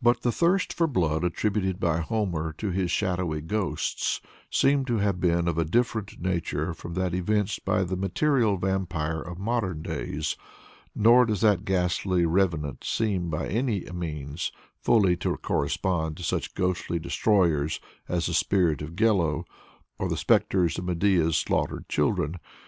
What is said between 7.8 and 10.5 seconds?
the material Vampire of modern days,